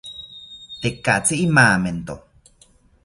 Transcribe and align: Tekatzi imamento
Tekatzi 0.81 1.33
imamento 1.45 2.15